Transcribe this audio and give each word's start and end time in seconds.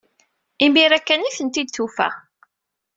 Imir-a 0.65 0.99
kan 1.01 1.25
ay 1.25 1.33
tent-id-tufa. 1.37 2.09